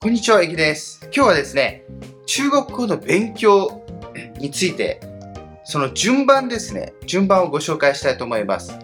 [0.00, 1.00] こんにちは、えきです。
[1.12, 1.82] 今日はですね、
[2.24, 3.82] 中国語の勉強
[4.38, 5.00] について、
[5.64, 8.78] その順番ですね、順番をご紹介したいと思います。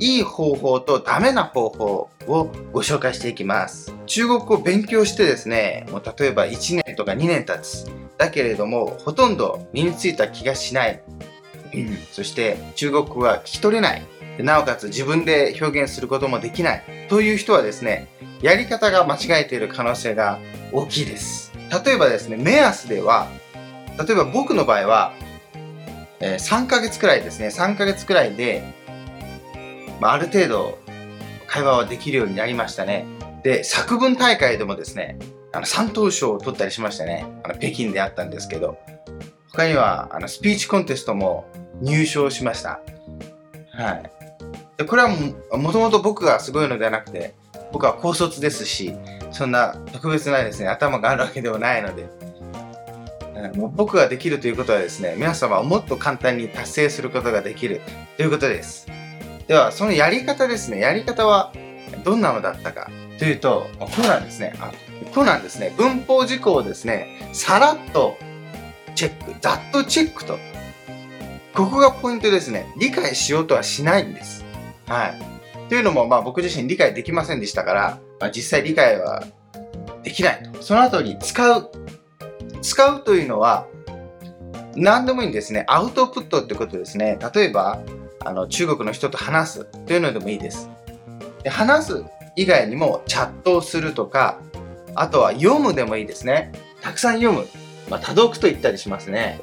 [0.00, 3.94] いい方法とダメな方法をご紹介していきます。
[4.06, 7.88] 中国語を勉強してですね、もう例えば1年とか2年経つ。
[8.18, 11.00] だけれども、ほとんど身についた気がしない。
[12.10, 14.02] そして中国語が聞き取れない。
[14.40, 16.82] なおかつ自分で表現することもできない。
[17.08, 18.08] という人はですね、
[18.42, 20.38] やり方が間違えている可能性が
[20.72, 21.52] 大きいです。
[21.84, 23.28] 例えばですね、目安では、
[23.98, 25.12] 例えば僕の場合は、
[26.20, 28.62] えー、3ヶ月くらいですね、3ヶ月くらいで、
[30.00, 30.78] まあ、ある程度
[31.46, 33.06] 会話はできるようになりましたね。
[33.42, 35.18] で、作文大会でもですね、
[35.52, 37.26] あの、三等賞を取ったりしましたね。
[37.42, 38.78] あの、北京であったんですけど、
[39.50, 41.46] 他には、あの、スピーチコンテストも
[41.80, 42.80] 入賞しました。
[43.72, 44.10] はい。
[44.78, 47.34] でこれはも、もともと僕がすごいのではなくて、
[47.72, 48.94] 僕は高卒ですし、
[49.30, 52.08] そんな特別なですね、頭があるわけではないので、
[53.54, 57.80] もう僕ができるということはですね、皆様はもっと簡単に達成することができる
[58.16, 58.86] ということです。
[59.46, 61.52] では、そのやり方ですね、やり方は
[62.04, 64.54] どんなのだったかというと、こうなんですね。
[64.60, 64.72] あ
[65.14, 65.74] こうなんですね。
[65.76, 68.16] 文法事項をですね、さらっと
[68.94, 70.38] チェック、ざっとチェックと。
[71.54, 72.66] ここがポイントですね。
[72.78, 74.44] 理解しようとはしないんです。
[74.86, 75.39] はい。
[75.70, 79.22] というのも、まあ僕自身理解できませんでしたから、まあ、実際理解は
[80.02, 80.60] できないと。
[80.64, 81.70] その後に使う。
[82.60, 83.68] 使うというのは、
[84.74, 85.64] 何でもいいんですね。
[85.68, 87.18] アウトプットってことですね。
[87.34, 87.80] 例えば、
[88.18, 90.68] あの、中国の人と話すというのでもいいです。
[91.44, 94.40] で話す以外にもチャットをするとか、
[94.96, 96.50] あとは読むでもいいですね。
[96.82, 97.46] たくさん読む。
[97.88, 99.40] まあ、多読と言ったりしますね。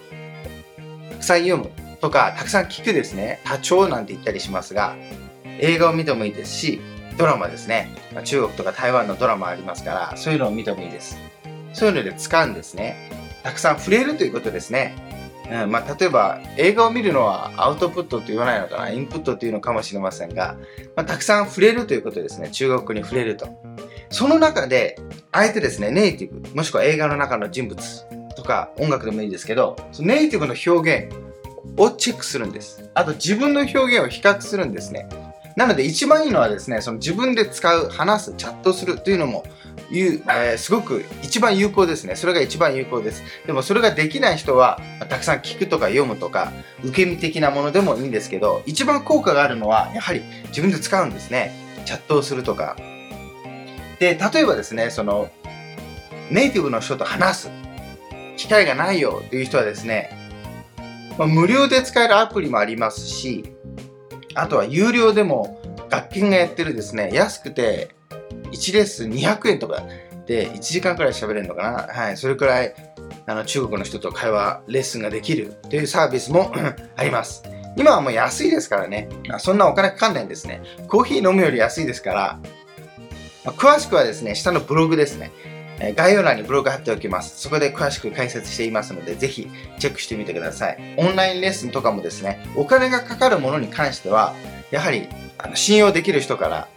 [1.12, 3.40] たくさん読むとか、たくさん聞くですね。
[3.46, 4.94] 多聴なんて言ったりしますが、
[5.60, 6.82] 映画を見てもいいですし、
[7.18, 7.90] ドラマですね。
[8.14, 11.18] ま、中国とか台湾のドラマありますから、そういうのを見てもいいです。
[11.74, 13.12] そういうので使うんですね。
[13.44, 14.96] たくさん触れるということですね。
[15.50, 20.58] うんまあ、例えば映画を見るのはアウトプットと言わないのかなインプットというのかもしれませんが、
[20.96, 23.48] まあ、たくさん触れるということですね中国に触れると
[24.10, 25.00] その中で
[25.32, 31.16] あえてですねネイティブもしくは映画の中の人物とか音楽でもいいですけどそのネイティブの表現
[31.78, 35.08] をチェックするんですあと自分の表現を比較するんですね
[35.58, 39.44] なので一番いいのはですね、その自分で使う、話す、チャットするというのも、
[39.90, 42.16] いうえー、すごく一番有効ですね。
[42.16, 43.24] それが一番有効です。
[43.48, 44.80] でもそれができない人は、
[45.10, 46.54] たくさん聞くとか読むとか、
[46.84, 51.56] 受け身的なものでもいいんですけど、一番効果があるのは、やはり自分で使うんですね。
[51.86, 52.78] チャットをするとか。
[54.00, 55.32] で、例えばですね、その、
[56.30, 57.52] ネイティブの人と話す
[58.36, 60.12] 機会がないよという人はですね、
[61.18, 63.57] まあ、無料で使えるアプリもありますし、
[64.38, 67.90] あとは有料でも学研がやってるですね、安くて
[68.52, 69.84] 1レッス200円とか
[70.26, 72.74] で1時間くらい喋れるのかなはい、それくらい
[73.26, 76.52] あの中国の人と会話、レッスンができるというサービスも
[76.96, 77.44] あります。
[77.76, 79.08] 今はもう安いですからね。
[79.38, 80.62] そんなお金かかんないんですね。
[80.88, 82.40] コーヒー飲むより安いですから、
[83.46, 85.32] まあ、詳しくはですね、下のブログですね。
[85.96, 87.40] 概要欄にブログ貼っておきます。
[87.40, 89.48] そこで詳しく解説していますので、ぜひ
[89.80, 90.96] チェックしてみてください。
[90.98, 94.34] オンラインレッスンとかもですね、お金がかかるものに関しては、
[94.72, 95.08] やはり
[95.38, 96.68] あの信用できる人から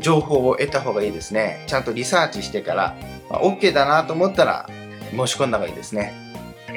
[0.00, 1.64] 情報を得た方がいいですね。
[1.66, 2.96] ちゃんとリサーチしてから、
[3.30, 4.68] まあ、OK だなと思ったら
[5.10, 6.12] 申し込んだ方がいいですね。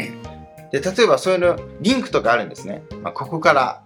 [0.71, 2.83] で、例えばそういうのリンクとかあるんですね。
[3.01, 3.81] まあ、ここから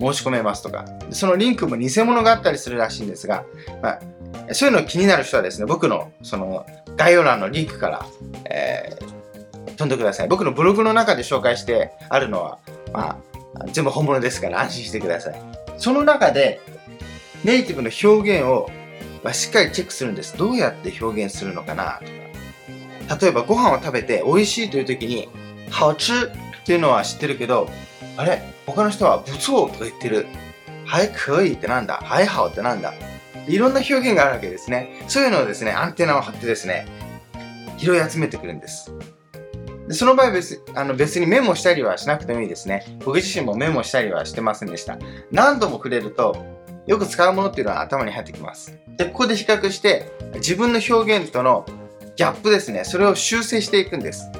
[0.00, 0.84] 申し込めますとか。
[1.10, 3.44] そのリンクも偽物があったりするらしいんですが、
[3.82, 4.00] まあ、
[4.52, 8.06] そういうの気になる人はですね、僕のその概要欄のリンクから、
[8.50, 10.28] えー、飛んでください。
[10.28, 12.58] 僕のブログの中で紹介してあるのは、
[12.92, 13.18] ま
[13.54, 15.40] あ、全部本物ですから安心してください。
[15.78, 16.60] その中で、
[17.44, 18.68] ネイティブの表現を、
[19.22, 20.36] ま、しっかりチェックするんです。
[20.36, 22.00] どうやって表現するのかな
[23.08, 23.16] とか。
[23.20, 25.28] 例えばご飯を食べて美味しいという時に、
[25.70, 27.68] 好吃っていうのは知ってるけど、
[28.16, 28.42] あれ？
[28.66, 30.26] 他の人は不错とか言ってる。
[30.84, 32.92] はい、可以ってなんだはい、好ってなんだ？
[33.48, 35.04] いろんな表現があるわけですね。
[35.08, 36.86] そういうのをですね、アンテナを張ってですね、
[37.78, 38.92] 拾い集めてくるんです。
[39.88, 42.84] でその場合別あの別にメモしたりはしなくてもいいですね。
[43.04, 44.98] 僕自身もメモしたりはしてませんでした。
[45.32, 46.36] 何度も触れると、
[46.86, 48.78] よく使うものっていうのは頭に入ってきます。
[48.96, 51.66] で、ここで比較して、自分の表現との
[52.16, 54.30] ギャップですね、それを修正していくんです。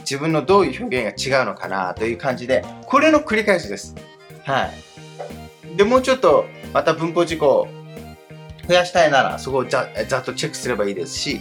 [0.00, 3.94] 自分のどういう表現が違うのかなという感じで、これの繰り返しです。
[4.44, 5.76] はい。
[5.76, 7.66] で、もうちょっとまた文法事項
[8.68, 11.40] 増やしたいならそこをざざっとチェックすればいいですし、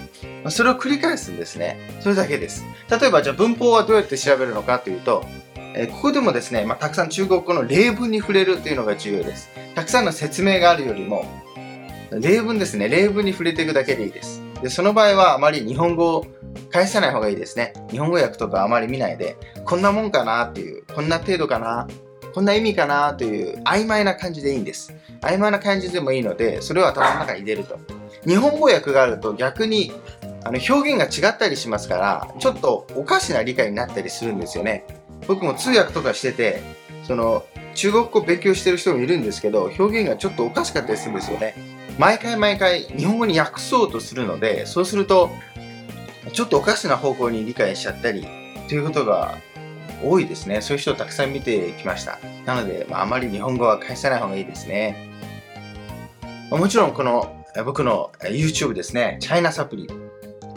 [0.49, 1.77] それを繰り返すんですね。
[2.01, 2.63] それだけです。
[2.89, 5.25] 例えばじゃあ文法はどうやって調べるのかというと、
[5.77, 9.49] えここでもですね、まあ、たくさん中国語の例文に触れるというのが重要です。
[9.75, 11.25] たくさんの説明があるよりも、
[12.11, 14.41] 例文ですね、例文に触れていくだけでいいです。
[14.61, 16.25] で、その場合はあまり日本語を
[16.71, 17.73] 返さない方がいいですね。
[17.91, 19.35] 日本語訳とかあまり見ないで、
[19.65, 21.87] こんなもんかなっていう、こんな程度かな、
[22.35, 24.93] こんな意味かなという曖昧な感じでいいんです。
[25.21, 27.79] 曖昧な感じでもいいので、それを頭の中に入れると。
[28.27, 29.93] 日本語訳があると逆に
[30.43, 34.83] あの表現が違ったりしますから、ちょっとおかしな理解になったりするんですよね。
[35.29, 36.61] 僕も通訳とかしてて、
[37.07, 41.55] その中国語勉強してる人もいるんですけど、表現がちょっとおかしかったりするんですよね。
[41.97, 45.29] 毎回毎回日本語に訳そうとするので、そうすると、
[46.33, 48.27] ちょっとおかしな方向に理解しちゃったり、
[48.67, 49.37] ということが
[50.03, 50.61] 多いですね。
[50.61, 52.19] そういう人をたくさん見てきました。
[52.45, 55.09] なので、まあ、あまり日本語は返さない方がいいですね。
[56.51, 59.87] もちろんこの僕の YouTube ですね、チャイナサプリ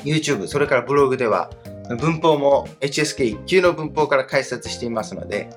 [0.04, 1.50] YouTube、それからブログでは
[1.98, 5.48] 文法も HSK1 級の文法から解説していますので、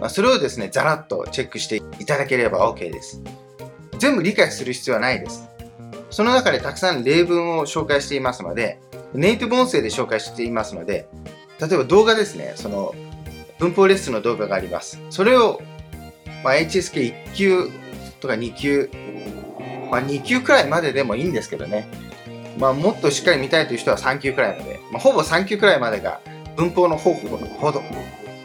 [0.00, 3.22] まあ、それをですね、ざらっとチェックしていただければ OK です。
[3.98, 5.48] 全部理解する必要はないです。
[6.10, 8.80] その中でたくさん例文を紹介していますので、
[9.14, 11.08] ネイティブ音声で紹介していますので、
[11.60, 12.94] 例えば動画ですね、その
[13.62, 15.00] 文法レッスンの動画があります。
[15.08, 15.62] それを、
[16.42, 17.70] まあ、HSK1 級
[18.18, 18.90] とか2級、
[19.88, 21.86] まあ、2級くらいまででもいいんですけどね。
[22.58, 26.20] まあ、もっとしっかり見たいという人は3級くらいまで、まあ、ほぼ3級くらいまでが
[26.56, 27.82] 文法の方法のほど、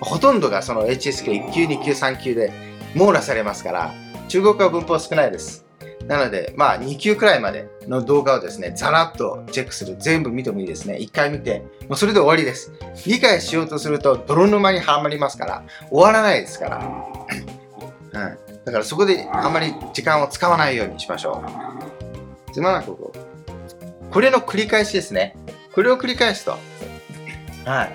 [0.02, 2.54] ほとんどがその HSK1 級、2級、3級で
[2.94, 3.96] 網羅されますから、
[4.28, 5.67] 中国語は文法少ないです。
[6.08, 9.98] なので、まあ、2級くらいまでの動画をですね、ざらっとチェックする。
[10.00, 10.96] 全部見てもいいですね。
[10.96, 12.72] 1回見て、もうそれで終わりです。
[13.06, 16.78] 理解しようとすると、泥沼にはまりますから、終わらないですから。
[16.80, 18.38] うん。
[18.66, 21.44] だからそこであまり時間を使わないようにしましょ
[22.50, 22.52] う。
[22.54, 24.14] つまなくこう。
[24.14, 25.36] これの繰り返しですね。
[25.74, 26.58] これを繰り返すと。
[27.66, 27.92] はい。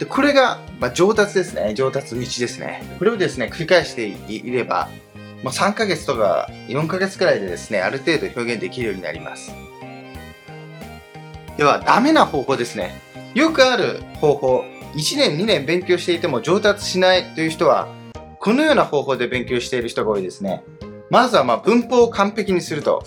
[0.00, 1.72] で、これが、まあ、上達ですね。
[1.74, 2.82] 上達道ですね。
[2.98, 4.88] これをですね、繰り返していれば、
[5.44, 9.52] まあ、3ヶ月とか4ヶ月くらいでですね、ある程度表現できるようになります。
[11.58, 12.98] では、ダメな方法ですね。
[13.34, 14.64] よくある方法、
[14.94, 17.88] 1年2年勉強していても上達しないという人は、
[18.40, 20.64] このような方法で勉強している人が多いですね。
[21.10, 23.04] まずはま文法を完璧にすると。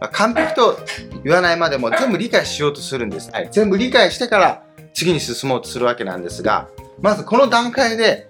[0.00, 0.78] まあ、完璧と
[1.24, 3.32] 言わないまでも全部理解しようとするんです。
[3.32, 4.62] はい、全部理解してから
[4.92, 6.68] 次に進もうとするわけなんですが、
[7.00, 8.28] まずこの段階で、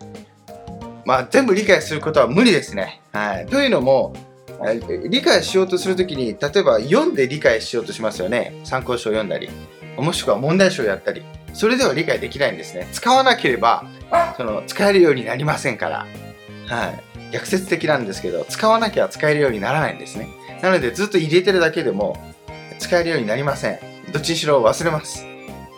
[1.04, 3.00] まあ、全部理解することは無理ですね。
[3.12, 4.14] はい、というのも、
[5.08, 8.60] 理解しようとするときに、例えば読んで理解しようとしますよね。
[8.64, 9.50] 参考書を読んだり、
[9.96, 11.22] もしくは問題集をやったり。
[11.52, 12.88] それでは理解できないんですね。
[12.92, 13.84] 使わなければ、
[14.36, 16.06] その、使えるようになりませんから。
[16.66, 17.14] はい。
[17.32, 20.28] 逆説的なんですけど、使わなきゃ使えるようにならないんですね。
[20.62, 22.16] なのでずっと入れてるだけでも
[22.78, 23.78] 使えるようになりません。
[24.12, 25.26] どっちにしろ忘れます。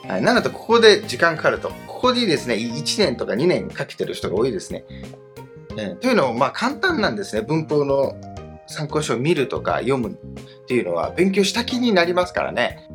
[0.07, 1.73] はい、なのでここで時間かかると。
[2.07, 4.85] こでですね、1年とか2年かけてる人が多いですね。
[5.77, 7.43] えー、というのも、まあ簡単なんですね。
[7.43, 8.17] 文法の
[8.67, 10.15] 参考書を見るとか読むっ
[10.67, 12.89] ていうのは勉強した気になりますからね。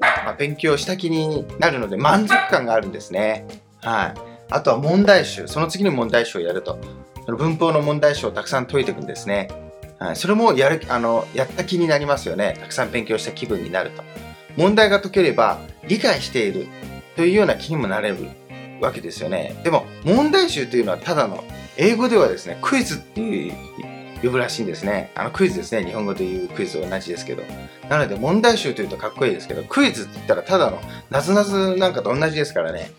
[0.00, 3.46] まあ、勉強した気になるので満足感があるんですね。
[3.82, 4.14] はい。
[4.50, 5.46] あとは問題集。
[5.48, 6.78] その次に問題集をやると。
[7.24, 9.48] その文法の問題集をたくさん解いていくんですね。
[9.98, 14.02] はい、それもやるあのやった気になりますよねたくさん勉強した気分になると
[14.56, 16.66] 問題が解ければ理解している
[17.14, 18.41] というような気にもなれる
[18.82, 19.60] わけですよね。
[19.64, 21.44] でも問題集というのはただの
[21.76, 23.54] 英語ではですねクイズっていう
[24.22, 25.10] 呼ぶらしいんですね。
[25.14, 25.84] あのクイズですね。
[25.84, 27.42] 日本語でいうクイズと同じですけど。
[27.88, 30.80] なので問題集というとかっこいいですけどクイズって言ったらただの
[31.10, 32.90] なぞなぞなんかと同じですからね、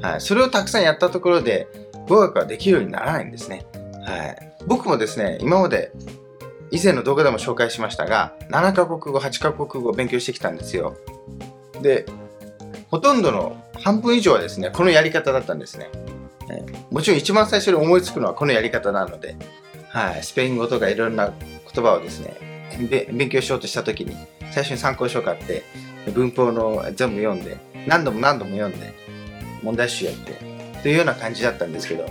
[0.00, 1.68] はい、それをたくさんやったところで
[2.08, 3.64] 語学ができるようにならないんですね。
[4.04, 4.36] はい、
[4.66, 5.92] 僕もですね今まで
[6.70, 10.96] 以前の動画でも紹介しましたが、7カ国語、8カ国語を勉強してきたんですよ。
[11.82, 12.06] で、
[12.90, 15.90] ほとんどの半分以上はですね、このやり方だったんですね。
[16.90, 19.36] もちろん一番最初に思いつくのはこのやり方なので、
[19.88, 21.32] はい、スペイン語とかいろんな
[21.72, 22.50] 言葉をですね、
[23.12, 24.16] 勉強しようとした時に、
[24.52, 25.62] 最初に参考書を買って、
[26.12, 28.94] 文法の全部読んで、何度も何度も読んで、
[29.62, 30.32] 問題集やって、
[30.82, 32.06] というような感じだったんですけど、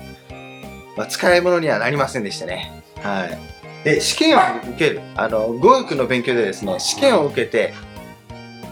[0.96, 2.84] まあ、使い物にはなりませんでしたね。
[3.02, 3.38] はい。
[3.84, 5.02] で、試験を受ける。
[5.16, 7.74] あの、語学の勉強でですね、試験を受けて、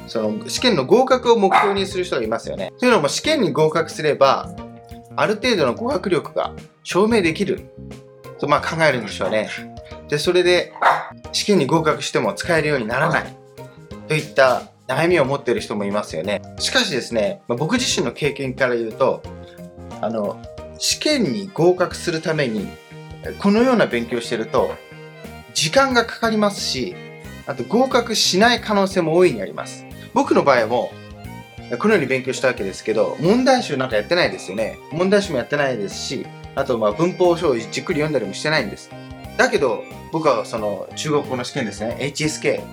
[0.08, 2.74] その試験の合格を目標にする人がいますよね。
[2.80, 4.50] というのも試験に合格すれば、
[5.16, 7.70] ある程度の語学力が証明できる
[8.40, 9.50] とまあ考えるんでしょうね。
[10.10, 10.74] で、それで
[11.32, 13.38] 試験に合格しても使えるようにならない
[14.08, 16.42] といった悩みを持っている人もいますよね。
[16.60, 19.22] しかしですね、まあ、僕自身の経験から言うと、
[20.02, 20.42] あの、
[20.78, 22.68] 試験に合格するために
[23.40, 24.72] このような勉強してると
[25.54, 26.96] 時間がかかりますし、
[27.48, 29.87] あと合格しない可能性も大いにあります。
[30.18, 30.92] 僕の場合も、
[31.78, 34.80] このように勉強したわけですけど、問題集なんかやってないですよね。
[34.92, 38.90] 問題集もやってないですし、あとまあ文法書をじっくり読んだりもしてないんです。
[39.38, 42.64] だけど、僕はその中国語の試験ですね、HSK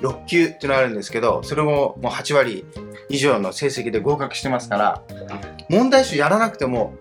[0.00, 2.64] 6級っていうのがあるんですけど、それももう8割
[3.08, 5.02] 以上の成績で合格してますから、
[5.68, 6.94] 問題集やらなくても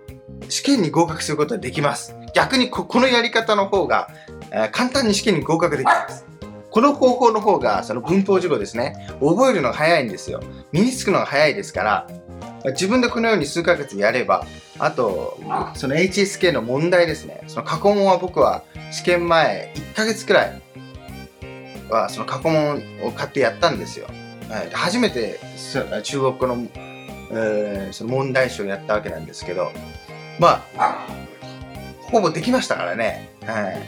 [0.49, 2.15] 試験に合格することはできます。
[2.33, 4.09] 逆にこのやり方の方が、
[4.49, 6.30] えー、簡単に試験に合格できます。
[6.71, 10.41] この方法の方が、その文法事項ですね、覚えるのが早いんですよ。
[10.71, 12.07] 身につくのが早いですから、
[12.71, 14.45] 自分でこのように数ヶ月やれば、
[14.79, 15.37] あと、
[15.75, 17.43] その HSK の問題ですね。
[17.47, 20.61] その過去問は僕は試験前1ヶ月くらい
[21.89, 24.07] はその過去問を買ってやったんですよ。
[24.49, 25.39] はい、初めて
[26.03, 26.67] 中国語の,、
[27.31, 29.71] えー、その問題集をやったわけなんですけど、
[30.39, 31.07] まあ、
[31.99, 33.29] ほぼできましたからね。
[33.45, 33.81] はい、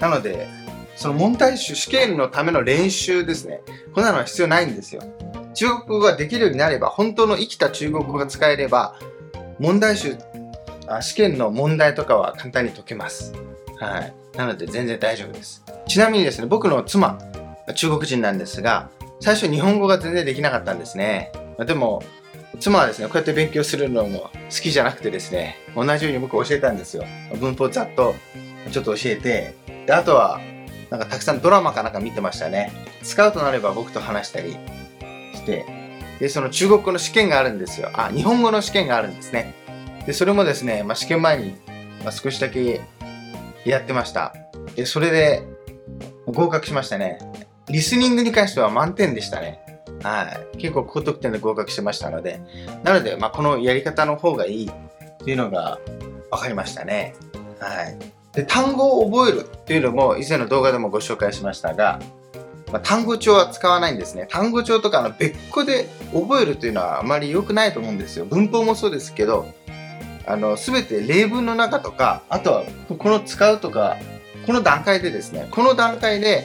[0.00, 0.48] なので、
[0.96, 3.60] その問題集、試験のための練習ですね。
[3.94, 5.02] こんなのは必要ないんですよ。
[5.54, 8.94] 中国語ができるようになれば、本当の生きた中国語が使えれば、
[9.58, 10.16] 問題集、
[11.00, 13.32] 試験の問題とかは簡単に解けます。
[13.78, 14.14] はい。
[14.36, 15.62] なので全然大丈夫です。
[15.88, 17.18] ちなみにですね、僕の妻、
[17.74, 21.32] 中国人なんですが、最初日本語が全然できなかったんですね。
[21.66, 22.02] でも、
[22.58, 24.30] 妻はですね、こうやって勉強するのも好
[24.62, 27.04] きじゃなくてですね、同じように僕教えたんですよ。
[27.38, 28.14] 文法ざっと
[28.70, 29.54] ちょっと教えて、
[29.86, 30.40] で、あとは
[30.90, 32.72] なんかたくさんドラマかなんか見てましたね。
[33.02, 34.52] 使うとなれば僕と話したり
[35.34, 35.64] して、
[36.18, 37.90] で、その中国語の試験があるんですよ。
[37.94, 39.54] あ、日本語の試験があるんですね。
[40.06, 41.56] で、それもですね、まあ、試験前に、
[42.04, 42.80] まあ、少しだけ
[43.64, 44.34] やってました。
[44.74, 45.46] で、それで
[46.26, 47.18] 合格しましたね。
[47.68, 49.60] リスニングに関しては満点でしたね。
[50.02, 50.58] はい。
[50.58, 52.40] 結構高得点で合格してましたので、
[52.82, 55.78] なので、まあ、このやり方の方がいいっていうのが
[56.30, 57.14] 分かりましたね。
[57.60, 58.19] はい。
[58.32, 62.00] で単語を覚えるっていうのも以前の動画でもご紹介しましたが、
[62.72, 64.26] まあ、単語帳は使わないんですね。
[64.30, 68.24] 単語帳とかの別個で覚えるというのはあまり良くないと思うんですよ。
[68.24, 69.46] 文法もそうですけど、
[70.26, 72.64] あの、すべて例文の中とか、あとは
[72.98, 73.96] この使うとか、
[74.46, 76.44] この段階でですね、この段階で、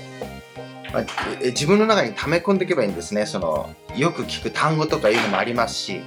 [0.91, 1.05] まあ、
[1.43, 3.27] 自分の中に溜め込んでいけばいいんですね。
[3.27, 6.01] その、よく聞く単語とかいうのもありますし、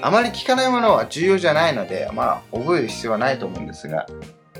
[0.00, 4.06] あまり聞かないものは重要じゃないので、まあ、覚える必要はないと思うんですが、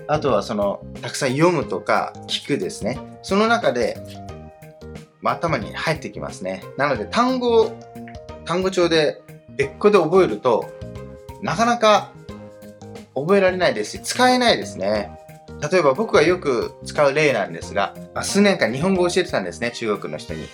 [0.09, 2.99] あとはその、たくさん読むとか聞くですね。
[3.23, 3.99] その中で、
[5.21, 6.65] まあ、頭に入ってきますね。
[6.77, 7.73] なので、単語
[8.49, 9.21] 単語帳で
[9.59, 10.65] 別個で覚えると、
[11.43, 12.12] なかなか
[13.15, 15.11] 覚えられないですし、使えないですね。
[15.71, 20.47] 例えば僕がよく使う例なんですが、まあ、数年間日本語を教えてたんですね、中国の人に。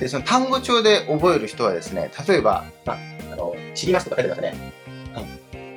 [0.00, 2.98] で、その単語帳で覚える人はですね、例えば、まあ、
[3.32, 4.72] あの、知りますとか書いてますね。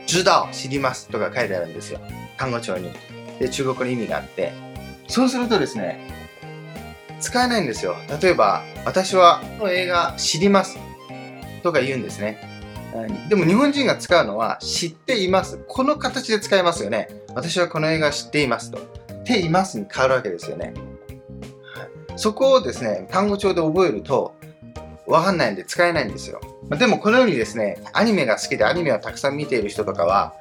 [0.08, 2.00] 知道、知りますとか書いてあるんですよ。
[2.38, 2.92] 単語帳に。
[3.40, 4.54] で、中国語の意味があって。
[5.08, 6.00] そうするとですね、
[7.20, 7.96] 使えないんですよ。
[8.22, 10.78] 例えば、私はこの映画知ります
[11.64, 12.56] とか言うんですね。
[13.28, 15.60] でも日本人が使うのは知っています。
[15.68, 17.10] この形で使えますよね。
[17.34, 18.80] 私はこの映画知っていますと。
[19.26, 20.74] ていますに変わるわけですよね。
[22.16, 24.36] そこをですね、単語帳で覚えると、
[25.06, 26.40] わかんないんで使えないんですよ。
[26.80, 30.34] でもこのようにですね、アニメが好きでアニメをたくさん見ている人とかは、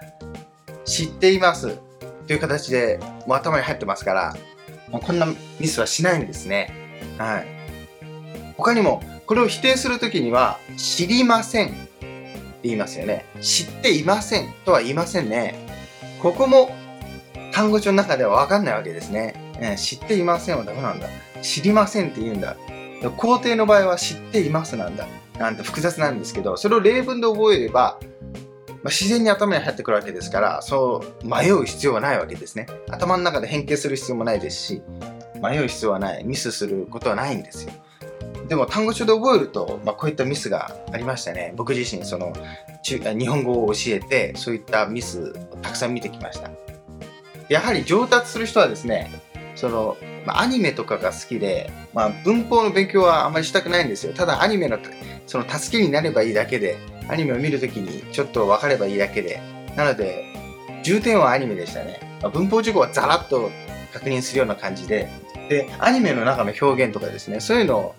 [0.85, 1.79] 知っています
[2.27, 4.37] という形でもう頭に入ってますから、
[4.91, 5.27] もうこんな
[5.61, 6.73] ミスはしないんですね。
[7.19, 7.47] はい。
[8.57, 13.25] 他にも、これを否定するときには、知りませんって言いますよね。
[13.41, 15.55] 知っていませんとは言いませんね。
[16.21, 16.75] ここも
[17.53, 19.35] 単語帳の中ではわかんないわけですね。
[19.61, 21.09] え知っていませんはダメなんだ。
[21.43, 22.57] 知りませんって言うんだ。
[23.03, 25.07] 肯定の場合は知っていますなんだ。
[25.39, 27.99] なんて複雑なんですけど、それを例文で覚えれば、
[28.85, 32.67] まあ、自然に頭に入ってくるわけですから、そう迷う必要はないわけですね。
[32.91, 34.83] 頭の中で変形する必要もないですし、
[35.43, 37.73] 迷う必要はない、ミスすることはないんですよ。
[38.47, 41.55] でも単語帳で覚えると、まあ、こういったミスがありましたね。
[41.57, 42.35] 僕自身、その
[42.83, 46.51] 中日本語を教えて、そういったミスをたくさん見てきました。
[47.49, 49.11] やはり上達する人はですね、
[49.55, 54.13] その、まあ、アニメとかが好きで、まあ、文法の勉強はあまりしたくないんですよ。
[54.13, 54.79] ただアニメの
[55.27, 56.77] その助けになればいいだけで、
[57.09, 59.41] アニメを見るときにちょっと分かればいいだけで、
[59.77, 60.25] なので、
[60.83, 62.19] 重点はアニメでしたね。
[62.23, 63.51] ま、文法事項はザラッと
[63.93, 65.09] 確認するような感じで、
[65.49, 67.95] で、アニメの中の表現とかですね、そういうのを、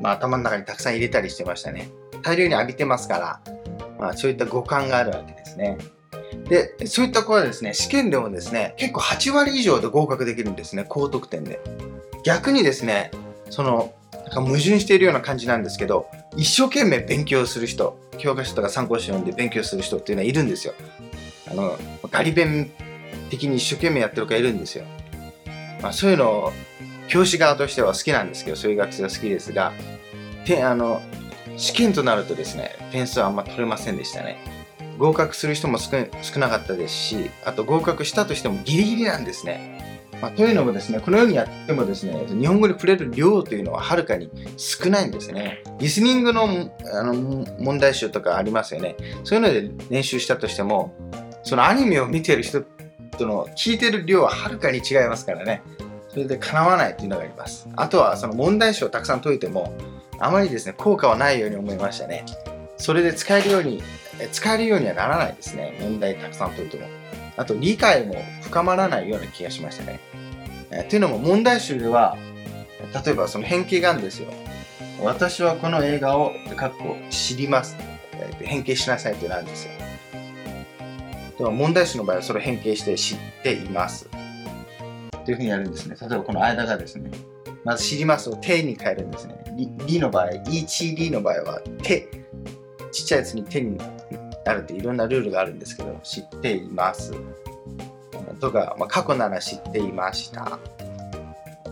[0.00, 1.88] まあ、頭の中にたくさん入れたりしてましたね。
[2.22, 3.54] 大量に浴びてますから、
[3.98, 5.78] まあ、そういった五感があるわけですね。
[6.48, 11.60] で、そういった子はですね、試験でもですね、結構8割以上で合格できるんですね、高得点で。
[12.24, 13.10] 逆にですね、
[13.50, 13.94] その、
[14.40, 20.74] 矛盾しているような感じなんですけど、一生懸命勉強する人、教科書とか参考書読んで勉強する人っていうのはいるんですよ。
[21.50, 21.78] あの、
[22.10, 22.70] ガリ勉
[23.30, 24.84] 的に一生懸命やってる子いるんですよ。
[25.82, 26.52] まあ、そういうのを
[27.08, 29.72] 教師側としては好きなんですけど、そういう学生は好きですが、
[30.44, 31.02] てあの
[31.56, 34.38] 試験となるとですね、点数はあんま取れませんでしたね。
[34.98, 35.90] 合格する人も少
[36.38, 39.81] なかったですし、あと合格したとしてもギリギリなんですね。
[40.22, 45.64] まあ、というのもですね、このようにやってもですね、日本語に触れる量というのははるかに少ないんですね。
[45.80, 48.94] リスニングのあの問題集とかありますよね。
[49.24, 50.94] そういうので練習したとしても、
[51.42, 52.62] そのアニメを見てる人
[53.18, 55.60] との聞いてる量ははるかに違いますからね。
[56.08, 57.68] それで叶わないというのがあります。
[57.74, 59.74] あとはその問題集をたくさん解いても、
[60.20, 62.24] あまりですね、効果はないように思いましたね。
[62.76, 63.82] それで使えるように、
[64.30, 65.76] 使えるようにはならないですね。
[65.80, 66.86] 問題たくさん解いても。
[67.36, 70.00] あと理解も深まらないような気がしましたね。
[70.70, 72.16] えー、というのも問題集では、
[73.04, 74.28] 例えばその変形があるんですよ。
[75.02, 77.76] 私はこの映画を、かっこ知ります。
[78.40, 79.72] 変形しなさいってなるんですよ。
[81.38, 84.08] でも問題集の場合はそれを変形して知っています。
[85.24, 85.96] というふうにやるんですね。
[86.00, 87.10] 例えばこの間がですね、
[87.64, 89.42] まず知りますを手に変えるんですね。
[89.86, 92.08] りの場合、1D の場合は手、
[92.90, 93.78] ちっちゃいやつに手に
[94.44, 97.12] なるっていろんなルールがあるんですけど、知っています。
[98.40, 100.58] とか、まあ、過去なら知っていました。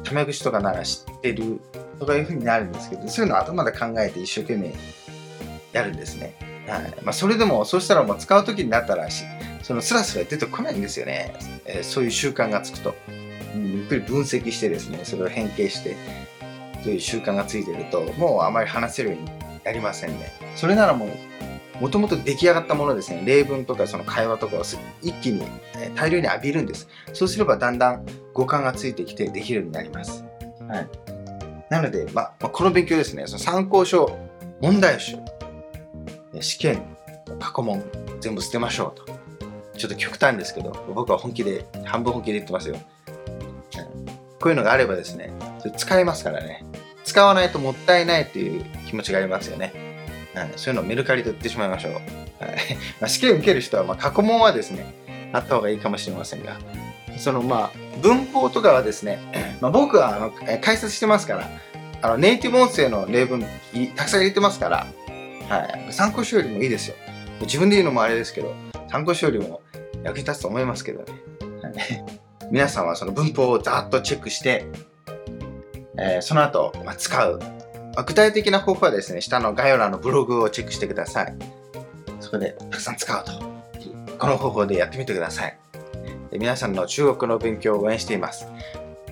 [0.05, 1.61] タメ口とかなら知ってる
[1.99, 4.73] とかいうふうになるんですけど、そういうのを頭で考えて一生懸命
[5.73, 6.35] やるんですね。
[6.69, 9.25] はいまあ、それでも、そうしたらもう使う時になったらし、
[9.63, 11.35] そのスラスラ出てこないんですよね。
[11.65, 12.95] えー、そういう習慣がつくと。
[13.09, 13.21] うん
[13.53, 15.97] ゆっくり分析してですね、それを変形して、
[16.85, 19.31] という習慣がついてると、もうあまり話せるように
[19.65, 20.33] なりませんね。
[20.55, 21.09] それならもう
[21.81, 24.63] もともと出来上がったものですね、例文とかその会話とかを
[25.03, 25.43] 一気に
[25.95, 26.89] 大量に浴びるんです。
[27.13, 30.25] そうすればだんだん五感がついてきてできるようになります。
[30.69, 30.89] はい。
[31.71, 34.19] なので、まあ、この勉強ですね、その参考書、
[34.61, 35.17] 問題集、
[36.41, 36.83] 試験、
[37.39, 37.83] 過去問、
[38.21, 39.21] 全部捨てましょうと。
[39.79, 42.77] ちょっと極端ですけど、僕は本気で、半分本気で言ってますよ。
[44.41, 45.31] こういうのがあればですね、
[45.77, 46.65] 使えますからね。
[47.05, 49.90] 使わないともったいないという気持ちがありますよね。
[50.35, 51.93] はい、そういうのをメルカリで売ってしまいましょう。
[51.95, 52.03] はい
[53.01, 54.95] まあ、試験受ける人は、まあ、過去問はですね、
[55.33, 56.57] あった方がいいかもしれませんが、
[57.19, 59.19] そのまあ、文法とかはですね、
[59.61, 61.49] まあ、僕はあの解説してますから、
[62.03, 63.45] あのネイティブ音声の例文
[63.95, 64.87] たくさん入れてますから、
[65.49, 65.59] は
[65.89, 66.97] い、参考書よりもいいですよ。
[67.43, 68.55] 自分で言うのもあれですけど、
[68.91, 69.61] 参考書よりも
[70.03, 72.05] 役に立つと思いますけどね。
[72.51, 74.65] 皆さんはその文法をざーっとチェックして、
[75.99, 77.39] えー、その後、まあ、使う
[78.07, 81.35] 具体的な方法はですね、下の概要欄のブログをチェックしてください。
[82.21, 83.33] そこでたくさん使うと。
[84.19, 85.59] この方法でやってみてください。
[86.33, 88.47] 皆さんの中国の勉強を応援しています。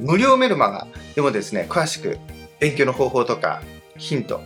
[0.01, 0.87] 無料メルマガ
[1.17, 2.19] でもですね、詳しく
[2.61, 3.62] 勉強の方法とか
[3.97, 4.41] ヒント、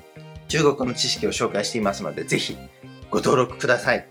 [0.48, 2.56] 中国の知識を紹介していますので、ぜひ
[3.10, 4.06] ご登録ください。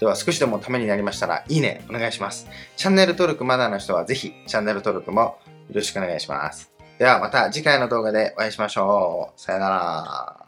[0.00, 2.48] では少しでもためになりましたら、いいねお願いします。
[2.76, 5.36] チャンネル登録まだの人はぜひチャンネル登録もよ
[5.74, 6.71] ろしくお願いします。
[6.98, 9.40] ではまた次回の動画でお会いしましょう。
[9.40, 10.41] さよなら。